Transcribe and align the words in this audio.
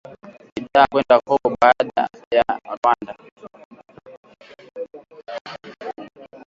bidhaa 0.55 0.87
kwenda 0.91 1.15
Kongo 1.25 1.49
baada 1.61 2.05
ya 2.35 2.45
Rwanda 2.75 3.13